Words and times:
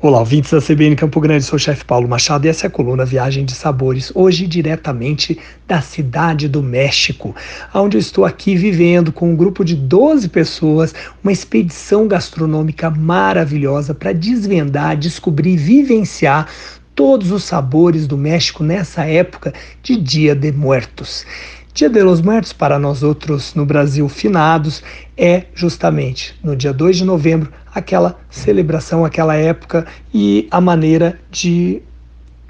Olá, 0.00 0.20
ouvintes 0.20 0.52
da 0.52 0.60
CBN 0.60 0.94
Campo 0.94 1.20
Grande, 1.20 1.42
sou 1.42 1.56
o 1.56 1.58
chefe 1.58 1.84
Paulo 1.84 2.06
Machado 2.06 2.46
e 2.46 2.48
essa 2.48 2.66
é 2.66 2.68
a 2.68 2.70
coluna 2.70 3.04
Viagem 3.04 3.44
de 3.44 3.50
Sabores, 3.50 4.12
hoje 4.14 4.46
diretamente 4.46 5.36
da 5.66 5.80
cidade 5.80 6.46
do 6.46 6.62
México, 6.62 7.34
onde 7.74 7.96
eu 7.96 8.00
estou 8.00 8.24
aqui 8.24 8.54
vivendo 8.54 9.10
com 9.10 9.32
um 9.32 9.34
grupo 9.34 9.64
de 9.64 9.74
12 9.74 10.28
pessoas, 10.28 10.94
uma 11.20 11.32
expedição 11.32 12.06
gastronômica 12.06 12.88
maravilhosa 12.88 13.92
para 13.92 14.12
desvendar, 14.12 14.96
descobrir, 14.96 15.56
vivenciar 15.56 16.46
todos 16.94 17.32
os 17.32 17.42
sabores 17.42 18.06
do 18.06 18.16
México 18.16 18.62
nessa 18.62 19.04
época 19.04 19.52
de 19.82 19.96
Dia 19.96 20.32
de 20.32 20.52
Muertos. 20.52 21.26
Dia 21.74 21.88
de 21.88 22.02
los 22.02 22.20
Muertos, 22.20 22.52
para 22.52 22.78
nós 22.78 23.02
outros 23.02 23.54
no 23.54 23.64
Brasil 23.64 24.08
finados, 24.08 24.82
é 25.16 25.44
justamente 25.54 26.34
no 26.42 26.56
dia 26.56 26.72
2 26.72 26.98
de 26.98 27.04
novembro, 27.04 27.52
aquela 27.72 28.18
celebração, 28.28 29.04
aquela 29.04 29.36
época 29.36 29.86
e 30.12 30.48
a 30.50 30.60
maneira 30.60 31.18
de 31.30 31.82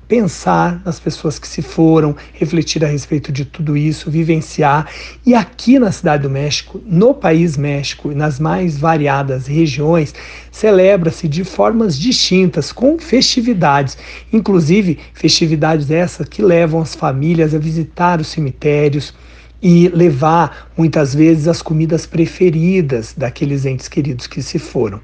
pensar 0.09 0.81
nas 0.85 0.99
pessoas 0.99 1.39
que 1.39 1.47
se 1.47 1.61
foram, 1.61 2.17
refletir 2.33 2.83
a 2.83 2.89
respeito 2.89 3.31
de 3.31 3.45
tudo 3.45 3.77
isso, 3.77 4.11
vivenciar. 4.11 4.91
E 5.25 5.35
aqui 5.35 5.79
na 5.79 5.93
Cidade 5.93 6.23
do 6.23 6.31
México, 6.31 6.81
no 6.87 7.13
país 7.13 7.59
México 7.59 8.11
e 8.11 8.15
nas 8.15 8.41
mais 8.41 8.79
variadas 8.79 9.47
regiões, 9.47 10.15
celebra-se 10.51 11.29
de 11.29 11.45
formas 11.45 11.99
distintas, 11.99 12.73
com 12.73 12.99
festividades, 12.99 13.99
inclusive 14.33 14.99
festividades 15.13 15.91
essas 15.91 16.27
que 16.27 16.41
levam 16.41 16.81
as 16.81 16.95
famílias 16.95 17.55
a 17.55 17.59
visitar 17.59 18.19
os 18.19 18.29
cemitérios 18.29 19.13
e 19.61 19.89
levar 19.89 20.71
muitas 20.77 21.15
vezes 21.15 21.49
as 21.49 21.61
comidas 21.61 22.07
preferidas 22.07 23.13
daqueles 23.17 23.67
entes 23.67 23.89
queridos 23.89 24.27
que 24.27 24.41
se 24.41 24.59
foram. 24.59 25.01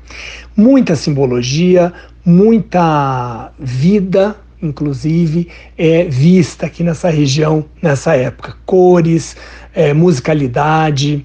Muita 0.57 0.95
simbologia, 0.95 1.93
muita 2.25 3.53
vida 3.59 4.37
inclusive, 4.67 5.49
é 5.77 6.05
vista 6.05 6.67
aqui 6.67 6.83
nessa 6.83 7.11
região 7.11 7.65
nessa 7.83 8.15
época. 8.15 8.57
Cores, 8.65 9.37
é, 9.75 9.93
musicalidade 9.93 11.25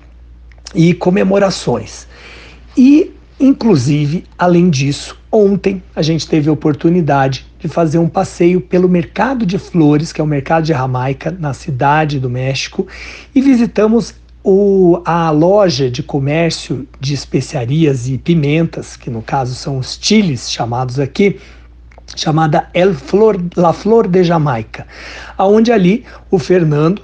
e 0.73 0.93
comemorações. 0.93 2.07
E, 2.77 3.11
inclusive, 3.39 4.25
além 4.37 4.69
disso, 4.69 5.17
ontem 5.31 5.81
a 5.95 6.01
gente 6.01 6.27
teve 6.27 6.49
a 6.49 6.53
oportunidade 6.53 7.45
de 7.59 7.67
fazer 7.67 7.97
um 7.97 8.07
passeio 8.07 8.61
pelo 8.61 8.87
Mercado 8.87 9.45
de 9.45 9.57
Flores, 9.57 10.13
que 10.13 10.21
é 10.21 10.23
o 10.23 10.27
Mercado 10.27 10.63
de 10.63 10.69
Jamaica, 10.69 11.35
na 11.37 11.53
cidade 11.53 12.19
do 12.19 12.29
México, 12.29 12.87
e 13.35 13.41
visitamos 13.41 14.13
o, 14.43 15.01
a 15.03 15.29
loja 15.31 15.91
de 15.91 16.01
comércio 16.01 16.87
de 16.99 17.13
especiarias 17.13 18.07
e 18.07 18.17
pimentas, 18.17 18.95
que 18.95 19.09
no 19.09 19.21
caso 19.21 19.53
são 19.53 19.77
os 19.77 19.99
chiles 20.01 20.49
chamados 20.49 20.99
aqui, 20.99 21.37
chamada 22.15 22.69
El 22.73 22.93
Flor, 22.93 23.41
La 23.55 23.73
Flor 23.73 24.07
de 24.07 24.23
Jamaica, 24.23 24.85
aonde 25.37 25.71
ali 25.71 26.05
o 26.29 26.39
Fernando 26.39 27.01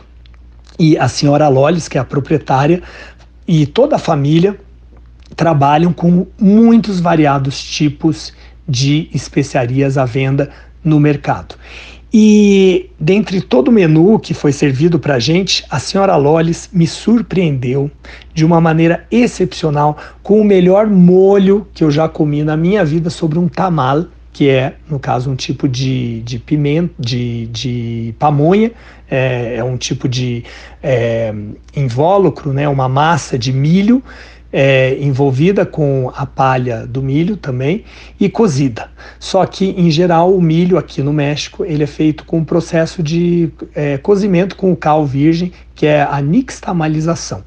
e 0.79 0.97
a 0.97 1.07
senhora 1.07 1.47
Lolis, 1.47 1.87
que 1.87 1.97
é 1.97 2.01
a 2.01 2.05
proprietária, 2.05 2.81
e 3.47 3.65
toda 3.65 3.95
a 3.95 3.99
família 3.99 4.57
trabalham 5.35 5.93
com 5.93 6.27
muitos 6.39 6.99
variados 6.99 7.63
tipos 7.63 8.33
de 8.67 9.09
especiarias 9.13 9.97
à 9.97 10.05
venda 10.05 10.49
no 10.83 10.99
mercado. 10.99 11.55
E 12.17 12.89
dentre 12.97 13.41
todo 13.41 13.67
o 13.67 13.71
menu 13.71 14.17
que 14.19 14.33
foi 14.33 14.53
servido 14.53 14.97
para 14.97 15.15
a 15.15 15.19
gente, 15.19 15.65
a 15.69 15.79
senhora 15.79 16.15
Lolis 16.15 16.69
me 16.71 16.87
surpreendeu 16.87 17.91
de 18.33 18.45
uma 18.45 18.61
maneira 18.61 19.05
excepcional 19.11 19.97
com 20.23 20.39
o 20.39 20.45
melhor 20.45 20.87
molho 20.87 21.67
que 21.73 21.83
eu 21.83 21.91
já 21.91 22.07
comi 22.07 22.41
na 22.41 22.55
minha 22.55 22.85
vida 22.85 23.09
sobre 23.09 23.37
um 23.37 23.49
tamal 23.49 24.05
que 24.36 24.50
é, 24.50 24.73
no 24.89 25.00
caso, 25.00 25.31
um 25.31 25.36
tipo 25.36 25.66
de, 25.66 26.19
de 26.23 26.39
pimenta, 26.39 26.94
de, 27.00 27.47
de 27.47 28.14
pamonha, 28.19 28.73
é, 29.09 29.55
é 29.55 29.64
um 29.64 29.78
tipo 29.78 30.09
de 30.09 30.44
é, 30.83 31.34
invólucro, 31.73 32.51
né, 32.51 32.68
uma 32.68 32.90
massa 32.90 33.40
de 33.40 33.53
milho 33.53 34.03
é, 34.51 34.97
envolvida 35.00 35.66
com 35.66 36.12
a 36.13 36.25
palha 36.25 36.85
do 36.85 37.01
milho 37.01 37.38
também 37.38 37.85
e 38.19 38.29
cozida. 38.29 38.91
Só 39.22 39.45
que, 39.45 39.69
em 39.69 39.90
geral, 39.90 40.35
o 40.35 40.41
milho 40.41 40.78
aqui 40.78 41.01
no 41.01 41.13
México 41.13 41.63
ele 41.63 41.84
é 41.84 41.88
feito 41.88 42.25
com 42.25 42.40
o 42.40 42.45
processo 42.45 43.01
de 43.01 43.50
é, 43.74 43.97
cozimento 43.97 44.57
com 44.57 44.69
o 44.69 44.75
cal 44.75 45.06
virgem, 45.06 45.53
que 45.75 45.86
é 45.86 46.02
a 46.02 46.22
nixtamalização. 46.22 47.44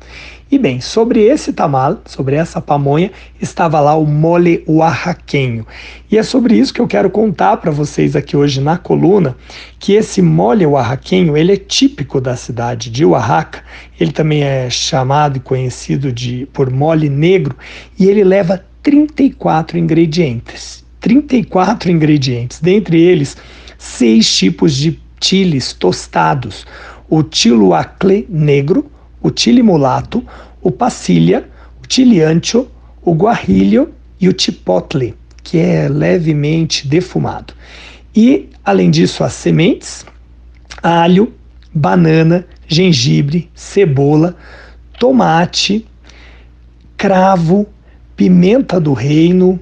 E 0.51 0.57
bem, 0.57 0.81
sobre 0.81 1.21
esse 1.23 1.53
tamal, 1.53 2.01
sobre 2.07 2.35
essa 2.35 2.59
pamonha, 2.59 3.13
estava 3.39 3.81
lá 3.81 3.95
o 3.95 4.07
mole 4.07 4.65
oaxaquenho. 4.67 5.67
E 6.11 6.17
é 6.17 6.23
sobre 6.23 6.57
isso 6.57 6.73
que 6.73 6.81
eu 6.81 6.87
quero 6.87 7.11
contar 7.11 7.59
para 7.59 7.71
vocês 7.71 8.17
aqui 8.17 8.35
hoje 8.35 8.59
na 8.59 8.79
coluna, 8.79 9.37
que 9.79 9.93
esse 9.93 10.23
mole 10.23 10.65
oaxaquenho, 10.65 11.37
ele 11.37 11.53
é 11.53 11.57
típico 11.57 12.19
da 12.19 12.35
cidade 12.35 12.89
de 12.89 13.05
Oaxaca. 13.05 13.63
Ele 14.01 14.11
também 14.11 14.43
é 14.43 14.71
chamado 14.71 15.37
e 15.37 15.41
conhecido 15.41 16.11
de 16.11 16.49
por 16.51 16.71
mole 16.71 17.11
negro 17.11 17.55
e 17.99 18.07
ele 18.07 18.25
leva 18.25 18.65
34 18.83 19.77
ingredientes. 19.77 20.83
34 21.01 21.91
ingredientes, 21.91 22.59
dentre 22.59 23.01
eles 23.01 23.37
seis 23.77 24.35
tipos 24.35 24.75
de 24.75 24.99
chiles 25.21 25.75
tostados: 25.75 26.67
o 27.09 27.25
chiluacle 27.29 28.27
negro, 28.29 28.91
o 29.23 29.31
chile 29.35 29.63
mulato, 29.63 30.25
o 30.61 30.71
passilha, 30.71 31.49
o 31.83 31.93
chile 31.93 32.23
ancho, 32.23 32.69
o 33.03 33.15
guarrilho 33.15 33.93
e 34.21 34.29
o 34.29 34.35
chipotle, 34.37 35.15
que 35.43 35.59
é 35.59 35.89
levemente 35.89 36.87
defumado. 36.87 37.55
E, 38.15 38.49
além 38.65 38.91
disso, 38.91 39.25
as 39.25 39.33
sementes, 39.33 40.05
alho, 40.83 41.33
banana, 41.73 42.47
gengibre, 42.67 43.49
cebola, 43.55 44.37
tomate, 44.99 45.87
cravo, 46.97 47.67
pimenta 48.17 48.81
do 48.81 48.93
reino 48.93 49.61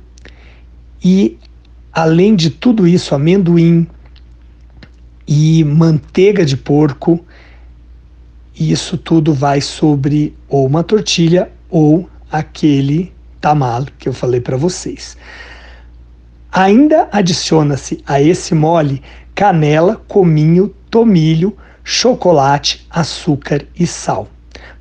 e, 1.05 1.39
além 1.93 2.35
de 2.35 2.51
tudo 2.51 2.87
isso, 2.87 3.15
amendoim 3.15 3.87
e 5.29 5.63
manteiga 5.65 6.45
de 6.45 6.57
porco 6.57 7.25
e 8.59 8.73
isso 8.73 8.97
tudo 8.97 9.35
vai 9.35 9.61
sobre 9.61 10.35
ou 10.49 10.67
uma 10.67 10.83
tortilha 10.83 11.51
ou 11.69 12.09
aquele 12.31 13.13
tamal 13.41 13.85
que 13.99 14.09
eu 14.09 14.13
falei 14.13 14.41
para 14.41 14.57
vocês. 14.57 15.17
Ainda 16.51 17.09
adiciona-se 17.13 18.03
a 18.07 18.21
esse 18.21 18.55
mole 18.55 19.03
canela, 19.35 20.01
cominho, 20.09 20.75
tomilho, 20.91 21.55
chocolate, 21.85 22.87
açúcar 22.91 23.67
e 23.79 23.87
sal. 23.87 24.29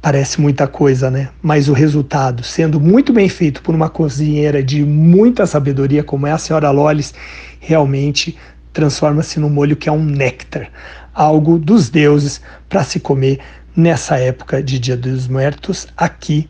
Parece 0.01 0.39
muita 0.39 0.67
coisa, 0.67 1.11
né? 1.11 1.29
Mas 1.41 1.67
o 1.67 1.73
resultado, 1.73 2.43
sendo 2.43 2.79
muito 2.79 3.11
bem 3.11 3.27
feito 3.27 3.61
por 3.61 3.75
uma 3.75 3.89
cozinheira 3.89 4.63
de 4.63 4.83
muita 4.83 5.45
sabedoria, 5.45 6.03
como 6.03 6.27
é 6.27 6.31
a 6.31 6.37
senhora 6.37 6.71
Lolis, 6.71 7.13
realmente 7.59 8.37
transforma-se 8.71 9.39
num 9.39 9.49
molho 9.49 9.75
que 9.75 9.89
é 9.89 9.91
um 9.91 10.03
néctar, 10.03 10.69
algo 11.13 11.57
dos 11.57 11.89
deuses 11.89 12.39
para 12.69 12.83
se 12.83 12.99
comer 12.99 13.39
nessa 13.75 14.17
época 14.17 14.63
de 14.63 14.79
Dia 14.79 14.97
dos 14.97 15.27
Muertos 15.27 15.87
aqui 15.97 16.49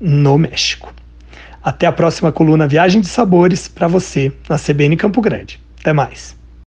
no 0.00 0.38
México. 0.38 0.92
Até 1.62 1.86
a 1.86 1.92
próxima 1.92 2.32
coluna 2.32 2.66
Viagem 2.66 3.00
de 3.00 3.08
Sabores 3.08 3.68
para 3.68 3.86
você 3.86 4.32
na 4.48 4.58
CBN 4.58 4.96
Campo 4.96 5.20
Grande. 5.20 5.60
Até 5.80 5.92
mais. 5.92 6.41